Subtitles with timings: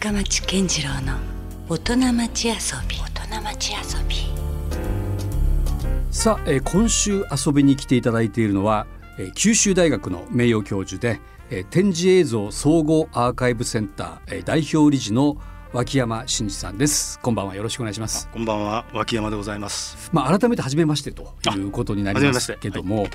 [0.00, 1.18] 深町健次郎の
[1.68, 2.54] 大人町遊
[2.88, 2.96] び。
[2.96, 4.16] 大人町遊び。
[6.10, 8.86] さあ、えー今週遊びに来ていただいているのは、
[9.18, 15.36] えー九州大学の名誉教授で、えー展示映像総合アーカイブセンター、えー代表理事の
[15.74, 17.20] 脇山真二さんです。
[17.20, 17.54] こんばんは。
[17.54, 18.26] よろしくお願いします。
[18.32, 20.10] こんばんは、脇山でございます。
[20.12, 23.06] まあ改めて初めましてということになりますけども、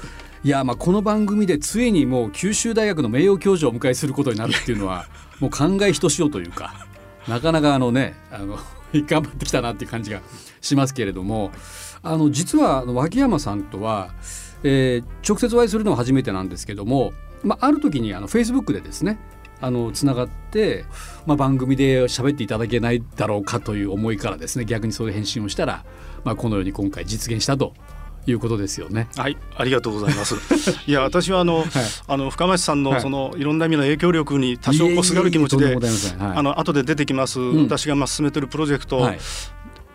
[0.44, 5.08] い、やまあこの番組でついにもう九州大学の名誉教授をお迎えすることになるっていうのは
[5.40, 6.88] もう考えひとしおというか
[7.28, 8.60] なかなかあのねあの
[8.94, 10.22] 頑張ってきたなっていう感じが
[10.62, 11.52] しますけれども
[12.04, 14.14] あの実は脇山さんとは、
[14.64, 17.14] えー直接お会いするのは初めてなんですけども、
[17.44, 19.18] まあ、ある時にあのフェイスブックでですね
[19.62, 20.86] あのつながって、
[21.26, 25.84] まあ、番組で喋っていただけないだろうかという思いからですね逆にそういう返信をしたら、
[26.24, 27.74] まあ、このように今回実現したと
[28.28, 29.08] いうことですよね。
[29.16, 30.36] はい、ありがとうございます。
[30.88, 31.66] いや、私はあの、
[32.08, 32.94] あの深町さんはい。
[32.96, 35.88] のそのいろんな意味の影響力に多少こうすがる気持ちでいえいえいえい。
[36.20, 37.64] あの後で出てきます、ん。
[37.64, 39.20] 私がまあ進めてるプロジェクト、はい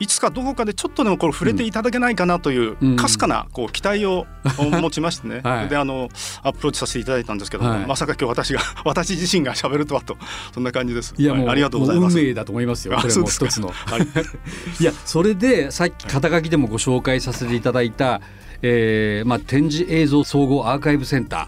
[0.00, 2.96] い、つかどこかでちょっとでもこれ触れていただけないかなといううん。
[2.96, 4.26] かすかなこう期待 を
[4.58, 5.68] 持ちましてね、はい。
[5.68, 6.08] であの
[6.42, 7.86] アプローチさせていただいたんですけども、はい。
[7.86, 10.16] まさか今日私が 私自身が喋るとはと
[10.52, 11.14] そんな感じです。
[11.16, 12.18] いやもう,、はいありがとうございます。
[12.18, 12.98] 運命だと思いますよ。
[12.98, 13.68] あこれも一つの。
[13.68, 14.00] はい。
[14.80, 18.20] いやそれでさっき肩書きでもご紹介させていただいた、
[18.62, 21.46] えーまあ、展示映像総合アーカイブセンター、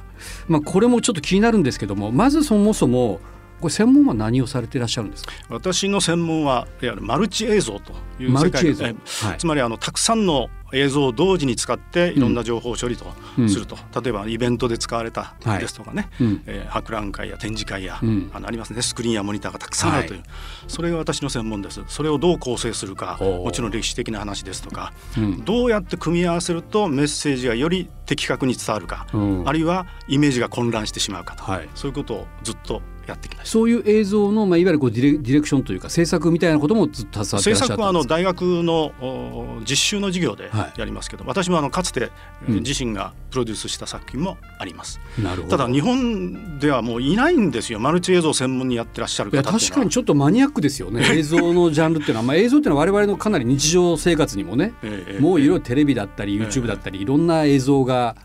[0.48, 3.20] まあ、これもちょっと気になるんですけどもまずそもそも
[3.62, 5.32] これ専門は何をされていらっしゃるんですか？
[5.48, 8.94] 私の専門はいわゆるマルチ映像というマ世界ルチ映像、え
[9.28, 9.38] はい。
[9.38, 13.04] つまりあのたくさんの映像を同時に使っていろんな情報処理と
[13.38, 13.48] うん。
[13.48, 15.60] すると、例えばイベントで使われたはい。
[15.60, 16.42] ですとかね、うん。
[16.46, 18.30] えー博覧会や展示会や、うん。
[18.34, 18.82] あのありますね。
[18.82, 20.26] スクリーンやモニターがたくさんあるという、は
[20.66, 21.82] それが私の専門です。
[21.86, 25.44] それをどう構成するかもちろん歴史的な話ですとか、うん。
[25.44, 29.48] どうやって組み合わせるとメッセージがより的確に伝わるか、うん。
[29.48, 31.68] あるいはイメージが混乱してしまうかと、はい。
[31.74, 32.80] そういうことをずっと
[33.12, 33.52] やってきました。
[33.52, 37.76] そういう映像の、まあ、いわゆるこうディレディレクションというか制作みたいなこともずっと携わって制らっしゃったんですか？
[37.76, 40.80] 作はあの大学のお実習の授業ではい。
[40.80, 42.10] やりますけど、私もあのかつて
[42.48, 42.54] うん。
[42.62, 45.56] 自身がプロデュースした作品もあります、なるほど。
[45.56, 47.78] ただ日本ではもういないんですよ。
[47.78, 51.02] マルチ映像専門にやってらっしゃる方確かにちょっとマニアックですよね。
[51.12, 58.16] 映像のジャンルっていうのは、まあ、映像っていうのは我々のかなり日常生活にもね、ええもういろいろテレビだったり YouTube だったりいろんな映像が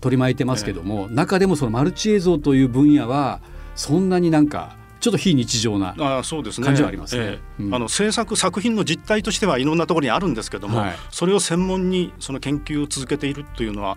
[0.00, 3.40] 取り巻いてますけども、中でもそのマルチ映像という分野は
[3.74, 6.66] そんなになんかちょっと非日常なああそうですね。
[6.66, 7.24] 感じはありますね。
[7.24, 7.62] ええ。
[7.64, 7.74] うん。
[7.74, 10.94] あの制作作品の実態としてはいろんなところにあるんですけども、はい。
[11.10, 13.96] それを専門にその研究を続けているというのは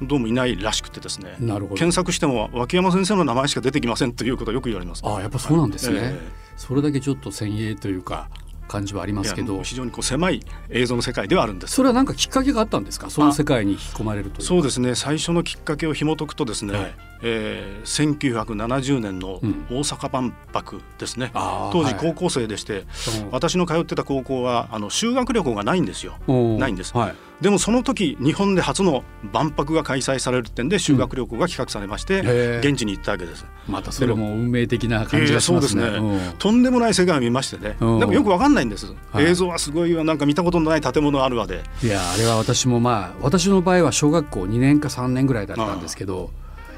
[0.00, 1.36] どうもいないらしくてですね。
[1.40, 1.74] なるほど。
[1.76, 5.02] 検索しても脇山先生の名前しか出てきませんということをよく言われます。
[5.04, 6.18] ああやっぱそうなんですね、え。
[6.56, 8.30] それだけちょっと先鋭というか
[8.68, 9.62] 感じはありますけど。
[9.62, 10.40] 非常にこう狭い
[10.70, 11.74] 映像の世界ではあるんです。
[11.74, 13.10] それは何かきっかけがあったんですか？
[13.10, 14.46] その世界に引き込まれるという。
[14.46, 14.94] そうですね。
[14.94, 16.94] 最初のきっかけを紐解くとですね、はい。
[17.22, 19.66] えー1970年のうん。
[19.70, 21.72] 大阪万博ですね、あーはい。
[21.72, 22.86] 当時高校生でして、うん。
[23.30, 26.16] 私の通ってた高校はあの修学旅行がないんですよ。
[26.58, 26.96] ないんです。
[26.96, 32.20] はいでもその時日本で初の万博が開催されるってんで修学旅行が企画されまして、
[32.60, 33.44] 現地に行ったわけです。
[33.68, 35.82] またそれも運命的な感じがしますね。
[35.82, 36.38] ですね、うん。
[36.38, 37.98] とんでもない世界を見ましてね、うん。
[37.98, 39.24] でもよくわかんないんです、はい。
[39.26, 41.62] 映像はすごいわなんか見たことのない建物あるわで。
[41.82, 46.30] いやあれは私もまあ私の場合は小学校2年か3年ぐらいだったんですけど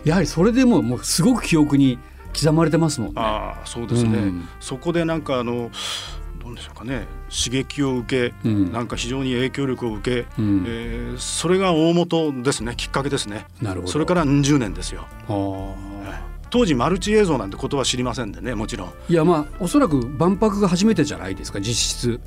[0.04, 1.98] やはりそれでももうすごく記憶に
[2.34, 3.20] 刻まれてますもんね。
[3.20, 4.48] ああそうですね、うん。
[4.58, 5.70] そこでなんかあの
[6.48, 7.06] どうでしょうかね。
[7.28, 8.72] 刺激を受け、うん。
[8.72, 10.64] なんか非常に影響力を受け、うん。
[10.66, 12.74] えーそれが大元ですね。
[12.76, 13.46] きっかけですね。
[13.60, 13.92] なるほど。
[13.92, 15.06] それから20年ですよ。
[15.26, 15.74] は
[16.50, 18.88] 当時マルチ映像なんて言葉知りませんでねもちろん。
[18.88, 22.20] あいやまあおそらく万博が初めてじゃないですか実質。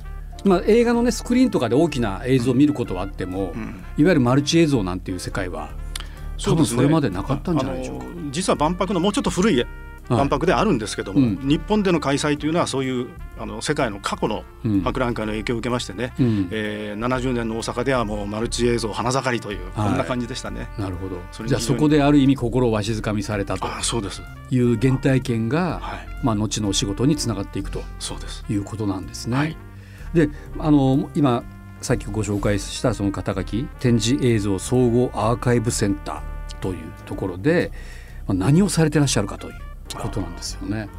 [0.44, 3.84] まあ、映画のねスクリーンとかで大きな映像を見ることはあっても、ん。
[3.98, 5.70] いわゆるマルチ映像なんていう世界は
[6.44, 8.06] 多分それまでなかったんじゃないでしょうか。
[8.32, 9.66] 実は万博のもうちょっと古い
[10.10, 11.40] 万博であるんですけども、うん。
[11.48, 14.82] 日本での開催というのはそういうあの世界の過去のうん。
[14.82, 16.50] 博覧会の影響を受けましてね、うん。
[16.52, 19.90] えー70年の大阪ではもうマルチ映像花盛りという、はい。
[19.90, 20.68] こんな感じでしたね。
[20.78, 21.18] なるほど。
[21.32, 23.66] それにじゃあそこである意味心をわしづかみされたと。
[23.66, 24.22] ああそうです。
[24.50, 26.08] いう原体験が、はい。
[26.24, 27.82] まあ、後のお仕事につながっていくと。
[28.00, 28.44] そうです。
[28.50, 29.38] いうことなんですね。
[29.38, 29.58] はい。
[30.14, 31.44] であの今
[31.82, 37.72] さっきご紹介したその肩書き展示映像総合アーカイブセンターというところで、
[38.28, 39.59] まあ、何をされてらっしゃるかという
[39.96, 40.90] ことなんですよね。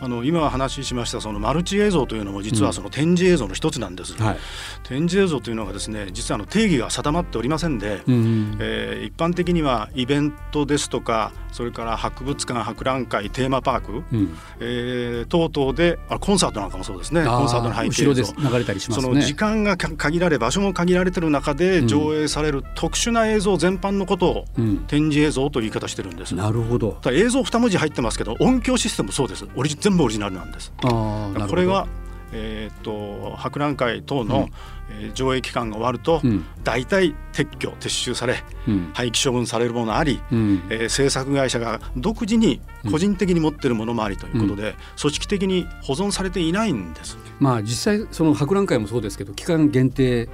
[0.00, 4.38] あの今話ししましたそのマルチ映像というのも実はその展示映像の一つなんです、はい。
[4.84, 14.38] 展示映像というのがですね実はあの定義が定まっておりませんで、うんえー一般的にはイベントですとかそれから博物館博覧会テーマパーク、うん。
[14.60, 17.24] えー等々であコンサートなんかもそうですね。
[17.24, 18.34] コンサートの背景で映像。
[18.34, 19.02] 流れたりしますね。
[19.02, 24.78] その時間がか限られ場所も限られてる中で上映される特殊な映像全般のことをうん。
[24.86, 26.34] 展示映像という言い方してるんです。
[26.34, 26.98] なるほど。
[27.02, 29.46] ただ映像二文字入ってますけど音響システムもそうです。
[29.56, 30.72] オリジ全全部オリジナルなんです。
[30.84, 31.88] あこれは
[32.32, 34.42] えーと、博覧会等の、
[34.90, 47.18] うん、えー、上映期間が終わると、うん、大体撤去撤収され、うん、廃棄処分されるものあり、うん、えー、制作会社が独自に個人的に持っているものもありということで、組織的に保存されていないんです。
[47.40, 50.28] まあ、実際その博覧会もそうですけど期間限定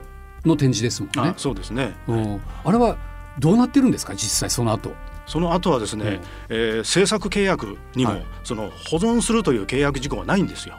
[0.45, 1.33] の展示ですもんね。
[1.39, 2.99] そうですね、あれは
[3.39, 4.93] どうなってるんですか実際その後
[5.27, 10.77] その後はですね、うん、えー、制作契約にも、はい、その保存するという契約事項はないんですよ。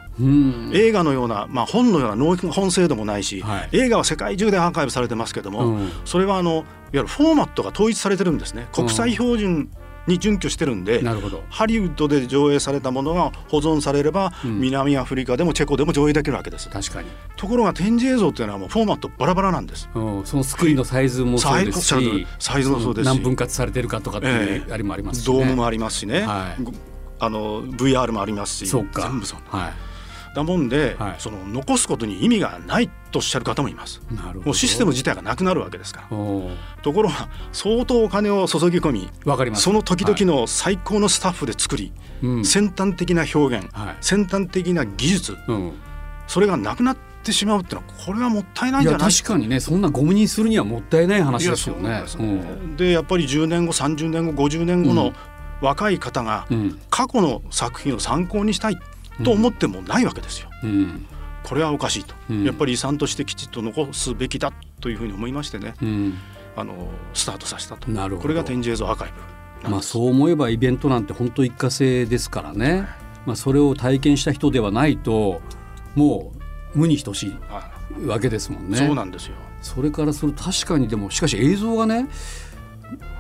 [0.73, 6.63] 映画のような、まあ、本のような納本制度もないし、はい、映画は世界中でアーカイブされてますけども、うん、それはあのいわ
[6.94, 8.67] ゆるフォーマットが統一されてるんですね。
[8.73, 9.69] 国際標準
[10.07, 11.44] に準拠してるんでなるほど。
[11.50, 16.69] ハリウッドで上映されたものが保存されれば、うん、南アフリカでもチェコでも上映できるわけです。
[16.69, 17.09] 確かに。
[17.36, 26.63] ところが展示映像っていうのはもうフォーマットバラバラなんです、うん、そのスクリーンのサイズもそうですしサイズもそうです何分割されてるかとかっていうありもありますし、ね、ドームもありますしね、はい、
[27.19, 29.87] あの VR もありますし全部そう、はい
[30.38, 34.01] だもんで、はい、その残すことに意味がないとおっしゃる方もいます。
[34.45, 36.07] もうシステム自体がなくなるわけですから。
[36.84, 39.63] ところが相当お金を注ぎ込みわかります。
[39.63, 41.92] その時々の最高のスタッフで作り、
[42.22, 45.74] はい、先端的な表現、はい、先端的な技術、うん、
[46.28, 49.12] それがなくなってしまうっていうのはこれはもったいないんじゃない？
[49.12, 52.04] 確かにねそんなゴムにするにはもったいない話ですよね。
[52.78, 55.13] で、やっぱり10年後30年後50年後の
[55.62, 56.45] 若い方が
[56.92, 58.78] 過去の作品を参考にしたい、
[59.24, 60.50] と思ってもないわけですよ。
[60.64, 61.06] うん、
[61.44, 66.18] これはおかしいと、うん、やっぱり遺産としてきちっと残すべきだというふうに思いましてね、うん、
[66.56, 66.75] あの
[67.14, 67.90] スタートさせたと。
[67.90, 69.38] なるこれが展示映像アーカイブ
[69.69, 72.88] まあ、そう思えばイベントなんて本当一過性ですからね、
[73.25, 75.42] まあ、それを体験した人ではないと
[75.96, 76.31] も
[76.75, 77.36] う無に等しい
[78.06, 78.78] わけですもんね。
[78.78, 79.36] そうなんですよ。
[79.62, 82.08] それからそれ確かにでもしかし映像がね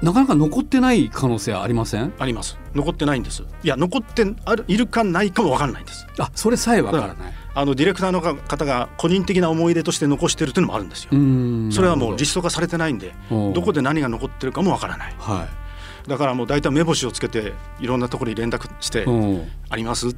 [0.01, 2.13] なかなか残ってない可能性はありません？
[2.19, 2.57] あります。
[2.73, 3.43] 残ってないんです。
[3.63, 6.07] いや残ってあるいるかないかも分からないんです。
[6.19, 7.17] あそれさえ分からない。
[7.53, 11.09] あのディレクターの方が個人的な思い出として残してるというのもあるんですよ。
[11.71, 15.47] それはもうリスト化されてないんでどこで何が残ってるかも分からない、は
[16.05, 19.07] い、だからもう大体目星をつけていろんなところに連絡して
[19.69, 20.15] 「あります?」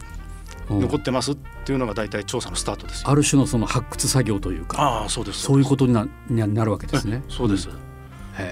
[0.70, 5.40] 残ってますっていうのが大体調査のスタートですある種のその発掘作業というかあそうです。
[5.40, 7.24] そういうことにななるわけですね。
[7.30, 7.89] そうです、うん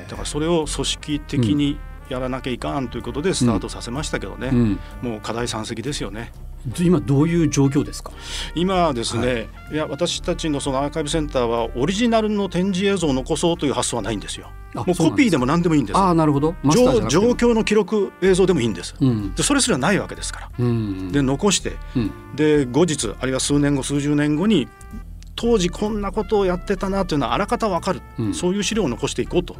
[0.07, 1.79] だからそれを組織的に
[2.09, 6.31] やらなきゃいかんということでスタートさせましたけどね、うん、もう課題山積ですよね。
[6.79, 8.11] 今どういう状況ですか？
[8.53, 9.39] 今ですね、は
[9.71, 14.49] い、いや私たちのそのアーカイブセンターはオリジナルの展示映像を残そうという発想はないんですよ。
[14.73, 15.97] もうコピーでも何でもいいんです。
[15.97, 16.55] あなるほど。
[16.65, 18.95] 状況の記録映像でもいいんです。
[18.99, 20.51] うん、でそれすらないわけですから。
[20.59, 24.67] うん、で残して、うん、で後日あるいは数年後数十年後に
[25.37, 29.55] 当時こんなことをやってたなというのはあらかた分かる、うん、そういう資料を残していこうと。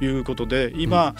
[0.00, 1.14] いうことで今、うん、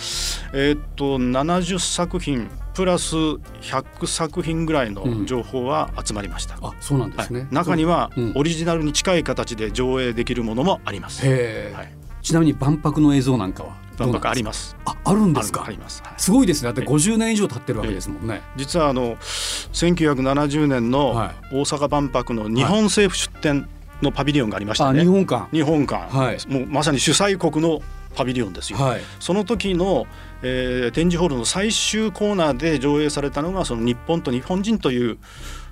[0.60, 6.56] えー、っと70作品プラス100作品ぐらいの情報は集まりました。
[6.56, 11.24] うん、あそうなんですね、はい、中にはオリジナルに近い形で上映できるものもあります。
[11.24, 13.83] はい、ちなみに万博の映像なんかは？
[13.98, 14.76] 万博あります。
[14.84, 15.64] あ、あるんですか？
[15.66, 16.02] あります。
[16.02, 16.72] はい、すごいですね。
[16.72, 18.42] だって50年以上経ってるわけですもんね。
[18.56, 23.68] 実はあの1970年の大阪万博の日本政府出展
[24.02, 25.00] のパビリオンがありましたね。
[25.00, 25.48] 日本館。
[25.50, 26.16] 日本館。
[26.16, 26.38] はい。
[26.48, 27.80] もうまさに主催国の
[28.14, 28.78] パビリオンですよ。
[28.78, 30.06] はい、その時の、
[30.42, 35.18] えー、展示ホールの最終コーナーで上映されたのがその日本と日本人という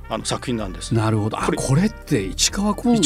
[0.09, 0.93] あの作品なんです。
[0.93, 1.37] なるほど。
[1.39, 3.01] これこれって市川崑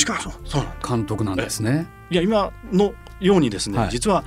[0.87, 1.87] 監督なんですね。
[2.11, 4.25] いや今のようにですね、はい、実は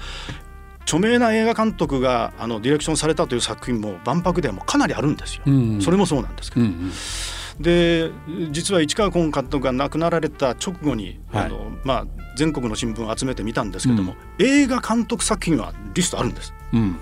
[0.89, 8.11] 著名な映画監督があのディレクションされたという作品も万博ではもかなりあるんですよ、うんうん、それもそうなんですけど、うんうん、で
[8.49, 12.05] 実は市川崑監督が亡くなられた直後に、はい、あのまあ、
[12.35, 16.97] 全国の新聞を集めてみたんですけども、うん、映画監督作品はリストあるんです、うん、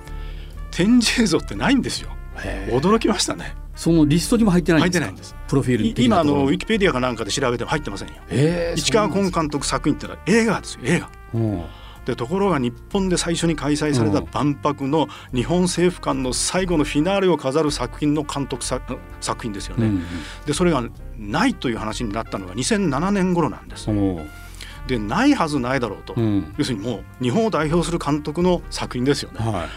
[0.71, 2.09] 展示映像ってないんですよ。
[2.69, 3.55] 驚きましたね。
[3.75, 5.35] そのリストにも入ってない入ってないんです。
[5.47, 8.15] プロフィール今あのウィキペディアかなんかで調べても入ってませんよ。
[8.75, 10.81] 市川崑監督作品ってのは映画ですよ。
[10.83, 11.09] 映画
[12.07, 18.97] でところが日本で最初に開催された万博の日本政府間の最後のフィナーレを飾る作品の監督作
[19.41, 19.87] 品ですよね。
[19.87, 20.03] うんうん、
[20.45, 20.85] でそれが
[21.17, 23.89] ないという話になったのが2007年頃なんです。
[24.87, 29.39] でないはずないだろうと、うん、要するにもう日本を代表する監督の作品ですよね。
[29.39, 29.67] はい、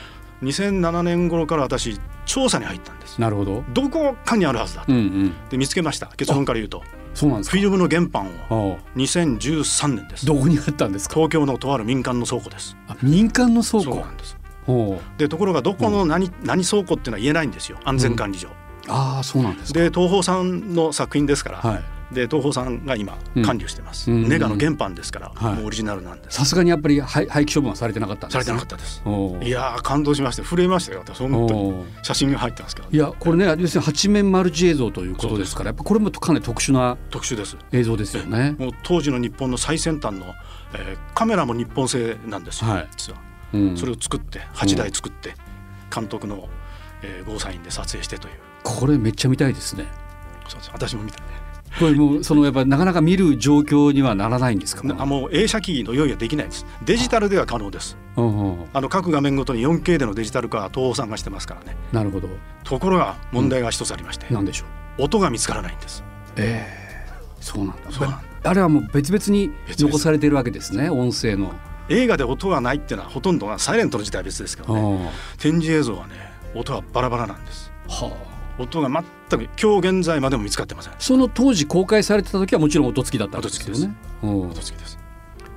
[0.42, 3.20] 2007年頃から私調査に入ったんです。
[3.20, 3.64] なるほど。
[3.72, 6.06] どこかにあるはずだと、うんうん、で見つけました。
[6.16, 6.82] 結論から言うと。
[7.12, 10.26] そうなんですフィルムの原版を2013年です。
[10.26, 11.14] どこにあったんですか。
[11.16, 12.76] 東京のとある民間の倉庫です。
[12.88, 13.84] あ民間の倉庫。
[13.84, 14.36] そうなんです。
[15.18, 17.78] でところがどこの何,、何倉庫っていうのは言えないんですよ。
[17.84, 18.48] 安全管理上、
[18.88, 26.30] ああそうなんですで東宝さんの作品ですから、はい、で東宝さんが今管理をしてます、うん、ネガの原版ですから、はい、もうオリジナルなんで。
[26.30, 29.02] すさすがにやっぱり廃棄処分はされてなかったんです、ね、されてなかったです。
[29.48, 31.04] いや感動しまして震えましたよ。
[31.06, 31.84] 本当に。
[32.02, 37.56] 写真が入ってますけど、いやこれね要するに八面マルチ映像ということですからやっぱこれもかなり特殊な特殊です。
[37.72, 38.56] 映像ですよね。
[38.58, 40.34] もう当時の日本の最先端の、
[40.74, 43.20] えー、カメラも日本製なんですよ、はい、実は、
[43.52, 45.34] うん、それを作って8台作って、
[45.94, 46.48] 監督の、
[47.02, 48.34] えー、ゴーサインで撮影してという。
[48.62, 49.86] これめっちゃ見たいですね。
[50.48, 50.70] そうです。
[50.72, 51.20] 私も見たい
[51.78, 54.82] これもそのやっぱなかなか見る状況にはならないんですか？
[54.98, 56.66] あもう映写機の用意はできないです。
[56.84, 57.96] デジタルでは可能です。
[58.16, 61.76] あの各画面ごとに 4K でのデジタル化は東宝さんがしてますからね。
[61.92, 62.28] なるほど。
[62.64, 64.32] ところが問題が一つありまして。
[64.34, 64.64] なんでしょ
[64.98, 65.04] う？
[65.04, 66.02] 音が見つからないんです。
[66.36, 67.90] ええー、そうなんだ。
[67.90, 68.50] そうなんだ。
[68.50, 70.90] あれはもう別々に残されているわけですね。
[70.90, 71.52] 音声の。
[71.88, 75.10] 映画で音がないっていうのはほとんどがサイレントの時代は別ですけどね。
[75.38, 76.14] 展示映像はね
[76.54, 77.72] 音はバラバラなんです。
[77.88, 78.39] はあ。
[78.58, 80.94] 音が全く今日現在までも見つかってません。
[80.98, 83.94] その当時公開されてた時はもちろん音付きだったんですよね。
[84.22, 84.98] 音付きです。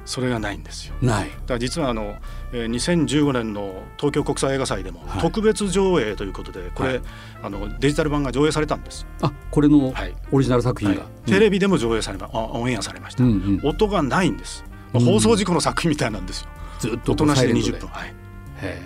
[0.05, 0.95] それがないんですよ。
[1.01, 1.29] ない。
[1.29, 2.15] だから実はあの
[2.51, 7.01] 2015年の東京国際映画祭でも特別上映ということで、これ、はい、
[7.41, 9.07] あのデジタル版が上映されたんです。
[9.21, 9.93] あこれの
[10.31, 11.31] オリジナル作品が、はい。
[11.31, 13.33] テレビでも上映されまオンエアされました、うんう
[13.65, 16.47] ん、音がないんです、まあ、放送事故の作品みたいなんですよ、
[16.79, 17.53] ずっと音なしで。
[17.53, 17.87] 20分。
[17.87, 18.13] はい。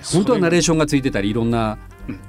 [0.04, 1.78] 本当はナレーションがついてたりいろんな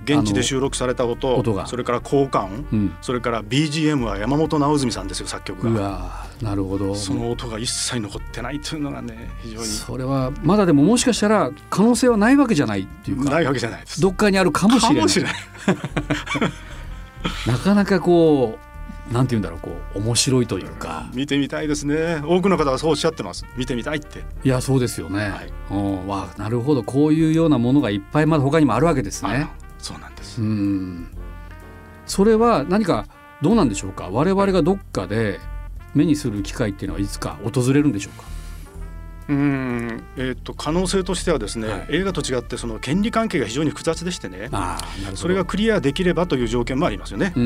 [0.05, 1.67] 現地で収録された音音が。
[1.67, 6.95] それから効果音、うん、それから BGM は山本直純さんですよ作曲がなるほど。
[6.95, 9.67] その音が一切残ってないというのがね非常に。
[9.67, 14.01] それはまだでももしかしたら可能性はないわけじゃないっていうかないわけじゃないです。
[14.01, 15.07] どっかにあるかもしれない。
[17.47, 18.69] なかなかこう
[19.13, 22.21] なんて言うんだろうこう面白いというか、見てみたいですね。
[22.25, 23.47] 多くの方がそうおっしゃってます。
[23.57, 24.25] 見てみたいって。
[24.45, 26.83] いやそうですよね、はい、おわなるほど。
[26.83, 30.43] こういうようなものがいっぱいまだ他にもあるわけですねそうなんです。
[30.43, 31.09] うん。
[32.07, 33.07] それは何か
[33.43, 34.09] どうなんでしょうか？
[34.11, 35.39] 我々がどっかで
[35.95, 38.25] 目にする機会っていうのはいつか訪れるんでしょうか？
[39.29, 40.03] うん。
[40.17, 44.49] えーと、可能性としてはですね、はい、映画と違ってその権利関係が非常に複雑でしてね
[45.15, 47.35] それがクリアできればという条件もありますよね。
[47.37, 47.39] え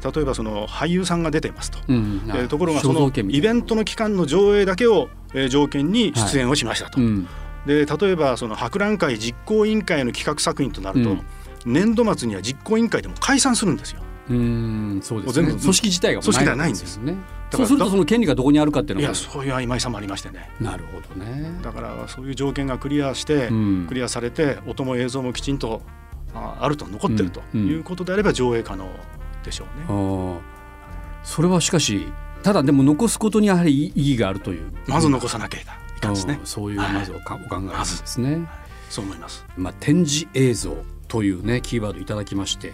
[0.00, 7.00] ー、例えばその俳優さんが出ていますと、うん、えー、ところがそのイベントの期間の上映だけを、えー、条件に出演をしましたと。
[7.00, 7.28] はいうん
[7.68, 11.22] で例えばその博覧会実行委員会の企画作品となると、うん、
[11.66, 14.00] 年度末には実行委員会でも解散するんですよ。
[14.30, 17.14] うんそうです、ね、組織自体が組織ではないんですね。
[17.50, 20.50] そうするとその権利がどこにあるかっていうのがいやそういう曖昧さもありましてね。
[20.60, 21.58] なるほどね。
[21.62, 25.82] だからそういう条件がクリアして、うん、クリアされて音も映像もきちんと
[26.34, 28.88] ああると残ってるということであれば上映可能
[29.44, 29.86] でしょうね。
[29.90, 30.40] うんうん、
[31.22, 32.06] それはしかし
[32.42, 34.72] ただでも残すことにやはり意義があるという。
[34.86, 35.87] まず残さなければ。
[35.98, 36.40] いですね。
[36.44, 38.48] そういうまずお考えですね。
[38.88, 39.44] そう思います。
[39.56, 40.76] まあ展示映像
[41.08, 42.72] というねキーワードいただきまして、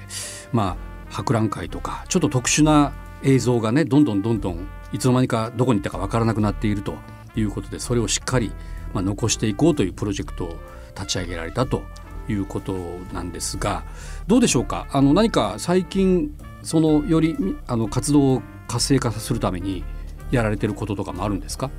[0.52, 0.76] ま
[1.09, 6.97] あ博覧会とかちょっと特殊な映像がねどんどんどんどんいつの間にかどこに行ったかわからなくなっていると
[7.37, 8.52] いうことでそれをしっかり
[8.93, 10.57] まあ残していこうというプロジェクトを
[10.95, 11.83] 立ち上げられたと
[12.28, 12.75] いうこと
[13.12, 13.85] なんですが
[14.26, 14.87] どうでしょうか？
[14.90, 19.85] あの何か最近そのよりあの活動を活性化するために
[20.31, 21.71] やられてることとかもあるんですか？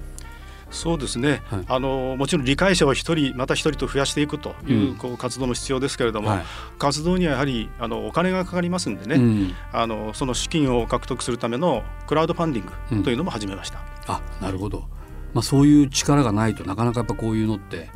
[0.75, 6.45] そうですね、はい、あのもちろん理解者を一人また一人と増やしていくという,、こう活動も必要ですけれども、はい、
[6.77, 13.79] 活動にはやはりあのお金がかかりますんでね、うん、あのその資金を獲得するためのクラウドファンディングというのも始めました。
[13.79, 14.85] うん、あなるほど、
[15.33, 17.89] まあ、そういう力がないとなかなかやっぱこういうのって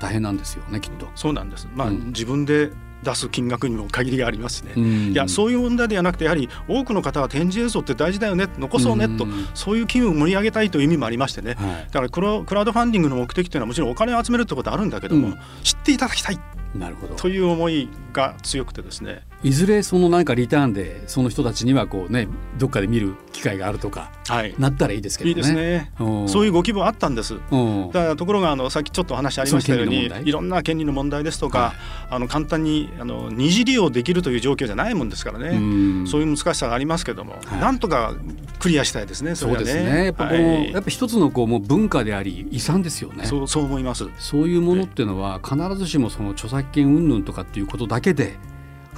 [0.00, 1.08] 大変なんですよねきっと。
[1.14, 2.70] そうなんです、まあ、うん、自分で
[3.02, 16.38] 出す金額にも限りがありますね、うん、いやそういう問題ではなくてやはり多くの方は展示映像って大事だよね残そうねと、うん、そういう機運を盛り上げたいという意味もありましてね、はい、だからクラウドファンディングの目的というのはもちろんお金を集めるってことはあるんだけども、うん、知っていただきたい。
[16.74, 17.16] なるほど。
[17.16, 22.28] という思いが強くてですねいずれその何かリターンでその人たちにはこうね
[22.58, 25.30] どっかで見る機会があるとか、はい、なったらいいですけどね。
[25.30, 25.92] いいですね。
[26.28, 27.34] そういうご希望あったんです。
[27.34, 31.74] だからところがあのさっきちょっとお話ありましたようにいろんな権利の問題ですとか、はい、
[32.10, 36.04] あの簡単にあの二次利用できるという状況じゃないもんですからね。
[36.04, 38.14] うそういう難しさがありますけども、はい、なんとか
[38.58, 39.34] クリアしたいですね。
[39.36, 40.04] そねそうですね。
[40.04, 43.24] やっぱこの、はい、やっぱ一つのこうもう文化であり遺産ですよね。
[43.24, 44.06] そうそう思います。
[44.18, 48.36] そういうものっていうのは必ずしもその著作権云々とかっていうことだけで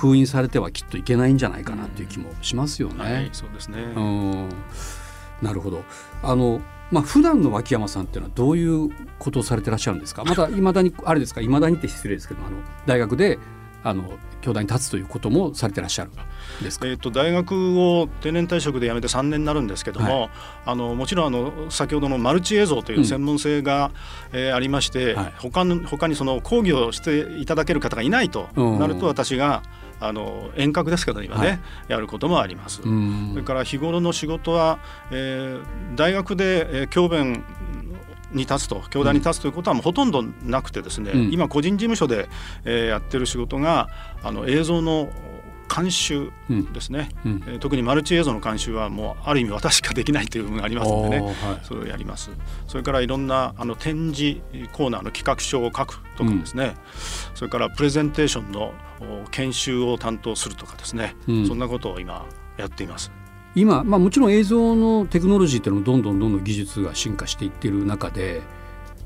[0.02, 3.04] 封印されてはきっといけないんじゃないかなという気もしますよね。
[3.04, 3.78] はい、そうですね。
[5.40, 5.84] なるほど。
[6.24, 8.90] あのまあ普段の脇山さんっていうのはどういう
[9.20, 10.24] ことをされてらっしゃるんですか？
[10.24, 11.40] またいまだにあれですか？
[11.40, 13.38] いまだにって失礼ですけどあの大学で
[13.82, 14.04] あの
[14.40, 16.10] 教壇に立つということもされてらっしゃる
[16.62, 20.30] ですか、えーと、大学を定年退職で辞めて3年になるんですけども、はい、
[20.66, 23.92] あのもちろんあの先ほどのマルチ映像という専門性が、
[24.32, 29.62] うん、えー、ありまして、はい、他の他にその講義をしていただける方がいないとなると私が、
[30.02, 32.82] あの遠隔ですけど今ね、はい、やることもあります。
[32.82, 32.88] そ
[33.36, 34.80] れから日頃の仕事は、
[35.12, 37.44] えー、大学で、えー、教鞭
[38.32, 42.28] に立つと教団に立つということはもうほとんどなくてですね、うん、今個人事務所で、
[42.64, 43.88] えー、やってる仕事が
[44.22, 45.10] あの映像の
[45.74, 46.30] 監修
[46.74, 47.44] ですね、うん。
[47.46, 52.30] うん、特にマルチ映像の監修はもうある意味私しかできないという部分がありますのでね、はい、それをやります。
[52.66, 54.40] それからいろんなあの展示
[54.72, 56.74] コーナーの企画書を書くとかですね、うん、
[57.36, 58.74] それからプレゼンテーションの
[59.30, 62.26] 研修を担当するとかですね、そんなことを今
[62.58, 63.10] やっています。
[63.54, 68.42] 今、まあ、もちろん映像のテクノロジーっていうのもどんどんどんどん技術が進化していってる中で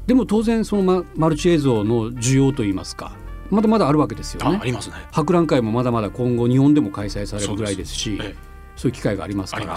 [0.06, 3.16] でも当然そのマルチ映像の需要といいますか
[3.50, 4.58] まだまだあるわけですよね。
[4.60, 4.96] ありますね。
[5.12, 8.36] 博覧会もまだまだ今後日本でも開催されるぐらいですし、ええ、
[8.74, 9.76] そういう機会がありますから。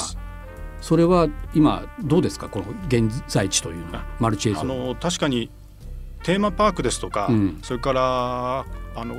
[0.82, 2.50] それは今どうですか？
[2.50, 4.62] この現在地というのはマルチ映像。
[4.62, 5.52] あの確かに
[6.24, 9.16] テーマパークですとか、うん、それからあの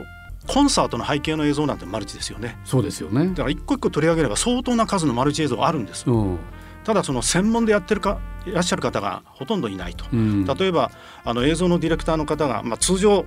[0.46, 2.58] コンサートの背景の映像なんてマルチですよね。
[2.64, 3.28] そうですよね。
[3.28, 6.10] だから一個一個取り上げれば相当な数のマルチ映像があるんです。
[6.10, 6.38] うん。
[6.84, 10.90] ただその専門でやってるかいらっしゃる方がほとんどいないと、うん、例えば
[11.24, 13.26] あの映像のディレクターの方が、まあ、通常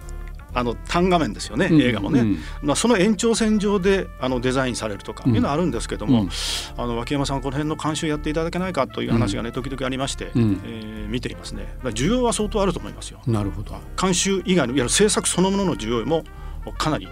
[0.55, 6.29] あの単画面ですよね、映画もね、うん、まあ、その延長線上であのデザインされるとかいうのはあるんですけども、うん、
[6.77, 11.75] あの脇山さんこの辺の監修やっていただけないかという話がね、時々ありまして、うん、えー、見ていますね。
[11.86, 13.20] 需要は相当あると思いますよ。
[13.25, 13.75] なるほど。
[14.00, 16.24] 監修以外のいわゆる制作そのものの需要も
[16.72, 17.08] かなり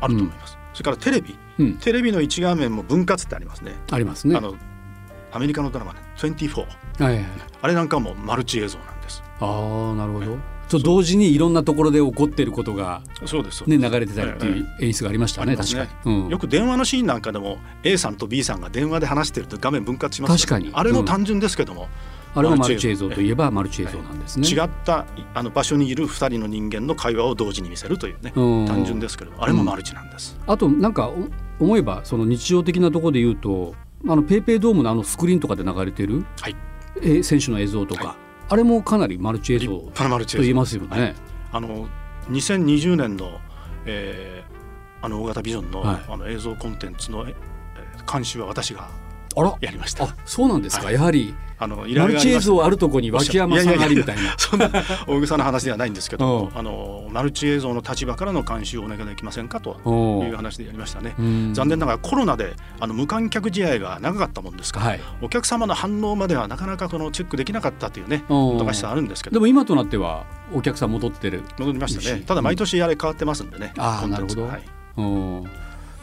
[0.00, 1.36] あると思います、それからテレビ、
[1.80, 3.74] テレビの一画面も分割ってありますね。
[3.90, 4.36] ありますね。
[4.36, 4.54] あの
[5.32, 6.00] アメリカのドラマね。
[6.16, 6.66] 24、は
[7.10, 7.24] いはい、
[7.62, 9.22] あれなんかもマルチ映像なんです。
[9.40, 10.38] ああなるほど、
[10.68, 13.68] と同時にいろんなところで起こっていることが、そうです。
[13.68, 20.70] ね、流れてたりっていう演出がありましたね、確かに、うん、よく電話のシーンなんかでも A さんと B さんが電話で話してると画面分割します確かに。
[20.72, 21.88] あれも単純ですけども、
[22.34, 24.48] あれはマルチ映像といえばマルチ映像なんですね。
[24.48, 30.38] 違ったあの場所にいる2人の人間の会話を同時に見せるというね単純ですけどあれもマルチなんです。
[30.46, 31.10] あとなんか
[31.60, 33.74] 思えばその日常的なところで言うと
[34.06, 36.56] あのペイペイドームのあのスクリーンとかで流れてる、はい、
[37.00, 38.16] え選手の映像とか、はい、
[38.50, 39.92] あれもかなりマルチ映像と
[40.38, 41.00] 言えますよね。
[41.00, 41.14] はい、
[41.52, 41.88] あの
[42.30, 43.38] 2020年の、
[43.86, 48.88] えー、あの大型ビジョンの,、あの映像コンテンツの、えー、監修は私が
[49.60, 50.04] やりました。
[50.04, 54.34] あそうなんですか、やはりあのマルチ映像あるとこに脇山さんありみたいな。
[54.36, 54.70] そんな
[55.06, 59.76] 大げさな話ではないんですけどあのマルチ映像の立場からの監修をお願いできませんかと
[60.24, 61.14] いう話でやりましたね。
[61.52, 69.34] 残念ながらコロナであの無観客試合が長かったもんですから、はい、お客様の反応まではなかなかこのチェックできなかったというね難しさあるんですけど。
[69.34, 71.42] でも今となってはお客さん戻ってる。
[71.58, 72.22] 戻りましたね。
[72.26, 74.62] ただ毎年あれ変わってますんでね、うん、ああなるほど、はい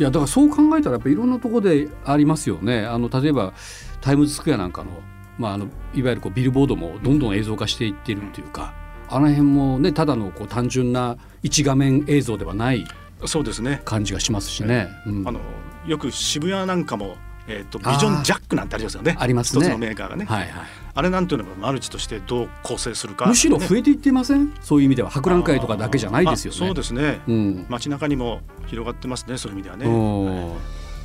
[0.01, 2.87] いやだからそう考えたらやっぱいろんなところでありますよね。
[2.87, 3.53] あの例えば
[4.01, 4.89] タイムズスクエアなんかの
[5.37, 8.73] まあ、あのいわゆるこうビルボードもどんどん映像化していっているというか、
[9.09, 12.85] あの辺もねただのこう単純な一画面映像ではない
[13.25, 14.87] そうですね感じがしますしね。
[15.05, 15.39] うん、あの
[15.85, 17.15] よく渋谷なんかも
[17.51, 19.15] えーと、ビジョンジャックなんてありますよね。
[19.19, 19.65] ありますね。
[19.65, 20.51] 一つのメーカーがね、はいはい、
[20.93, 24.53] あれなんていうのもマルチとしてどう構成するか、むしろ増えていってません？
[24.61, 26.59] そういう意味では博覧会とかだけじゃないですよね。
[26.59, 30.55] そうですね、うん、街中にも広がってますねそういう意味ではね。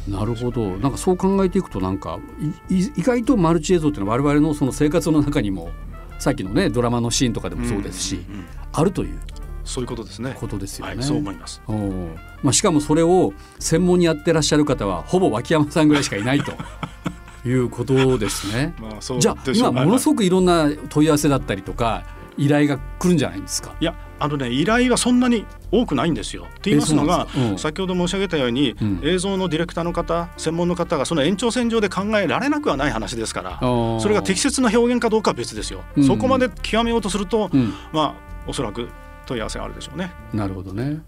[0.09, 0.77] なるほど。
[0.77, 2.19] なんかそう考えていくとなんか
[2.69, 5.71] 意外とマルチ映像っていうのは我々のその生活の中にも
[6.19, 9.19] さっきのねドラマのシーンとかでもそうですし、うんうんうん、あるという
[9.67, 10.37] そういうことですね。
[10.39, 10.95] ことですよね。
[10.95, 11.61] はい、そう思います。
[12.43, 16.53] まあしかもそれを専門にやってらっしゃる方はほぼ脇山さんぐらいしかいないと。
[17.47, 18.75] いうことですね。
[18.81, 22.03] まあ、じゃあ今ものすごくいろんな問い合わせだったりとか
[22.37, 23.75] 依頼が来るんじゃないですか？
[23.81, 26.43] いやあのね依頼はそんなに多くないんですよ。
[26.43, 35.83] って言いますのが、うん、先ほど申し上げたように、うん、映像のディレクターの方専門の方がその延長線上で考えられなくはない話ですからそれが適切な表現かどうかは別ですよ。
[35.97, 37.51] うん、そこまで極めようとすると、
[37.93, 38.89] まあおそらく
[39.27, 40.11] 問い合わせがあるでしょうね。
[40.33, 41.01] なるほどね。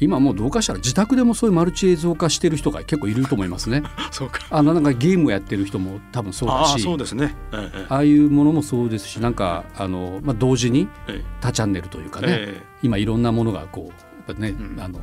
[0.00, 3.82] 今もうどうかしたら自宅でもそういうマルチ映像化してる人が結構いると思いますね。
[4.10, 4.40] そうか。
[4.50, 7.34] あのなんかゲームをやってる人も多分そうだし、そうですね。
[7.52, 10.88] ええ、ああいうものもそうですし、なんかあのまあ同時に
[11.40, 15.00] 多チャンネルというかね、え、今いろんなものがこうやっぱね、うん、あの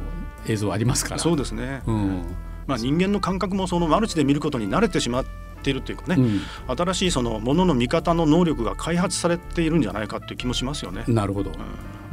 [0.47, 1.19] 映像ありますから。
[1.19, 1.82] そうですね。
[1.86, 2.21] うん。
[2.65, 5.25] まあ人間の感覚もそのマルチで見ることに慣れてしまっ
[5.62, 6.15] ているというかね、
[6.67, 11.04] うん、新しいそのものの見方の能力が開発されているんじゃないかっていう気もしますよね。
[11.08, 11.51] なるほど。
[11.51, 11.58] うん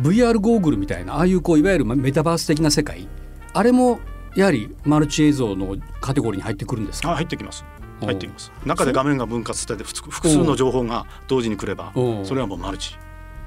[0.03, 3.09] VR ゴーグルみたいなああいうこういわゆるメタバース的な世界
[3.55, 4.01] あれも
[4.35, 7.15] やはりマルチ映像のカテゴリーに入ってくるんですか？
[7.15, 7.65] 入ってきます。
[8.01, 8.51] 入ってきます。
[8.65, 11.93] 中で画面が分割されて複数の情報が同時に来れば
[12.25, 12.97] それはもうマルチ。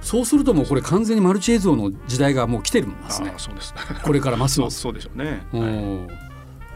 [0.01, 3.33] そうするともうこれ完全にマルチ映像の時代がもう来てるんですね。
[3.37, 3.73] そうです。
[4.03, 4.79] これからますます。
[4.81, 5.41] そうでしょうね。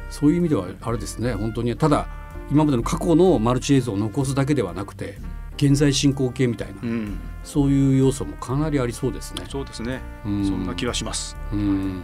[0.10, 1.34] そういう意味ではあれですね。
[1.34, 2.08] 本当にただ
[2.52, 5.20] 今までの過去のマルチ映像を残すだけではなくて
[5.60, 9.43] 現在進行形みたいな、うん、そういう要素もかなりありそうですね。
[9.50, 10.00] そうですね。
[10.26, 11.36] うん、そんな気はします。
[11.52, 12.02] うん、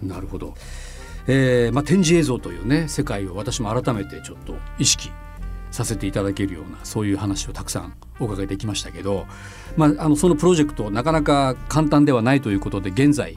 [0.00, 0.54] なるほど。
[1.26, 5.10] えー、まあ展示映像というね世界を私も改めてちょっと意識
[5.70, 9.26] させていただけるようなそういう話をたくさんお伺いできましたけど、
[9.76, 13.36] まあ、あのそのプロジェクトなかなか簡単ではないということで現在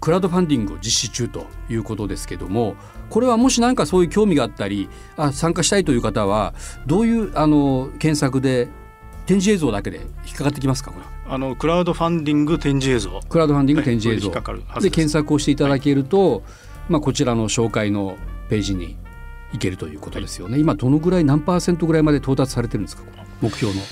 [0.00, 2.76] クラウドファンディングを実施中ということですけども
[3.10, 6.54] これはもし何かそういう興味があったりあ参加したいという方は
[6.86, 8.68] どういうあの検索で
[9.28, 13.20] 展示映像だけで引っかかってきますかこれあのクラウドファンディング展示映像。
[13.28, 16.42] クラウドファンディング展示映像、はい、で検索をしていただけると、はい、
[16.88, 18.16] まあ、こちらの紹介の
[18.48, 18.96] ページに
[19.52, 23.02] いけるということですよね、はい、今どのぐらい何パーセントぐらいまで到達されてるんですか
[23.42, 23.82] 目標の？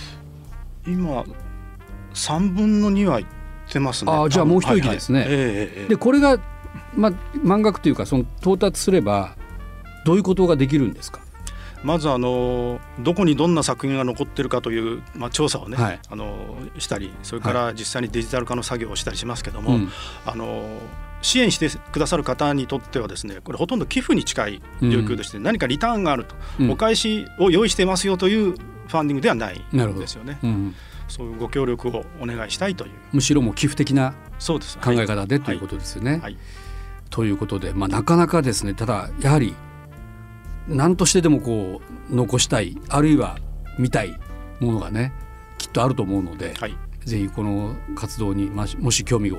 [0.86, 1.24] 今
[2.14, 3.26] 3分の2はいっ
[3.70, 4.12] てますね。
[4.12, 5.36] あじゃあもう一息ですね、はいはい。
[5.38, 6.38] えー、でこれが、
[6.94, 9.36] まあ、満額というかその到達すれば
[10.06, 11.20] どういうことができるんですか？
[11.86, 19.88] まずあのどこにどんな作品が残ってるかという、まあ、調査をね、はい、あのしたりそれから実際にデジタル化の作業をしたりしますけども、はい、
[20.26, 20.80] あの
[21.22, 30.38] 支援してくださる方にとってはですねこれほとんど寄付に近い状況でして、うん、何かリターンがあると、うん、お返しを用意してますよというファンディングではないんですよね。
[31.06, 32.92] そういうご協力をお願いしたいという。
[33.12, 34.58] むしろも寄付的な考
[34.92, 36.12] え方でということですよね。
[36.12, 36.20] はい。
[36.20, 36.36] はい、
[37.10, 39.54] ということで、まあ、なかなかですねただやはり
[40.68, 43.38] 何としてでもこう残したいあるいは
[43.78, 44.18] 見たい
[44.60, 45.12] ものがね
[45.58, 49.38] きっとあると思うので、はい、ぜひこの活動にもし興味を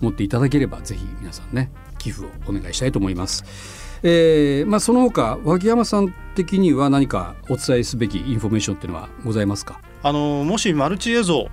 [0.00, 3.44] 持っていただければぜひ皆さんね寄付をお願いしたいと思います。
[4.02, 9.80] えーまあ、その他脇山さん的には何かお伝えすべきインフォメーションっていうのはございますか？
[10.02, 11.48] あのもしマルチ映像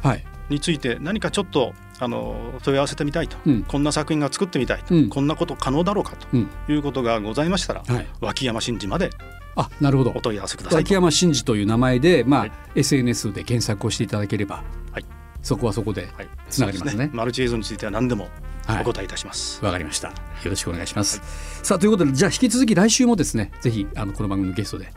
[0.49, 6.35] について何かちょっとあの問い合わせてみたいと、うん、こんな作品が作ってみたいと、うん、こんなこと可能だろうかと
[6.71, 9.11] いうことがございましたら、はい、脇山真治まで
[9.55, 10.11] あなるほど。
[10.11, 15.05] お問い合わせください脇山真嗣という名前で、まあはい、SNS で検索をしていただければ、はい、
[15.43, 16.07] そこはそこで
[16.49, 16.97] つながりますね。
[16.97, 18.29] はいすね、マルチ映像については何でも
[18.67, 19.63] お答えいたします。
[19.63, 20.07] わ、はい、かりました。
[20.43, 24.91] よろしくお願いします、はい、さあということでじゃあ引き続き来週もですねぜひあのこの番組のゲストで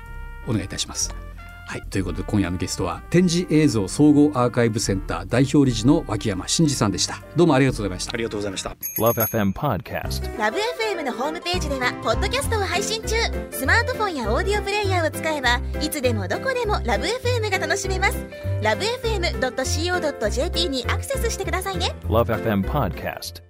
[0.46, 1.14] お願いいたします
[1.74, 7.20] はい、ということで今夜のゲストは展示映像総合アーカイブセンター代表理事の脇山真嗣さんでした。
[7.34, 8.12] どうもありがとうございました。
[8.12, 8.76] ありがとうございました。
[9.00, 13.16] LoveFM Podcast LoveFM のホームページではポッドキャストを配信中。
[13.50, 18.24] スマートフォンやオーディオプレイヤーを使えばいつでもどこでも LoveFM が楽しめます。
[18.62, 21.96] LoveFM.co.jp にアクセスしてくださいね。
[22.04, 23.42] LoveFM Podcast